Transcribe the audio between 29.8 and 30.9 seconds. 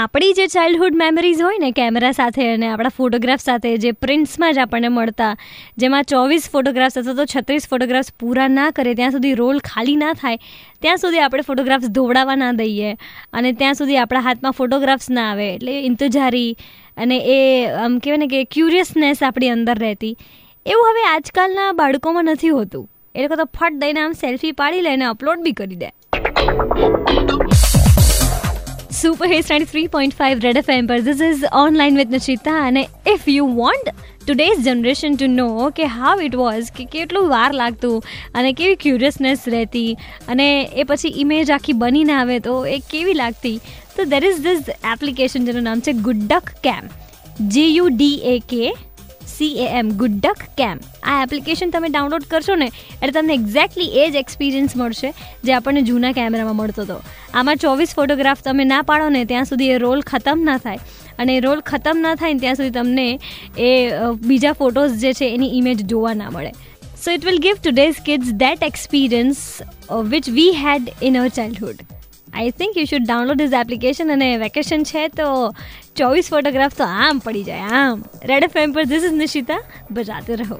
point five Red F M